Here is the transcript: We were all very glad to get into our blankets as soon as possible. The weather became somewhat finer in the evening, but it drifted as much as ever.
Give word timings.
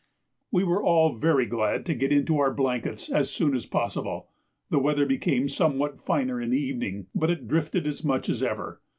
We 0.51 0.63
were 0.63 0.81
all 0.83 1.13
very 1.15 1.45
glad 1.45 1.85
to 1.85 1.93
get 1.93 2.11
into 2.11 2.39
our 2.39 2.51
blankets 2.51 3.07
as 3.07 3.29
soon 3.29 3.53
as 3.53 3.67
possible. 3.67 4.29
The 4.71 4.79
weather 4.79 5.05
became 5.05 5.47
somewhat 5.47 6.01
finer 6.01 6.41
in 6.41 6.49
the 6.49 6.59
evening, 6.59 7.05
but 7.13 7.29
it 7.29 7.47
drifted 7.47 7.85
as 7.85 8.03
much 8.03 8.27
as 8.27 8.41
ever. 8.41 8.81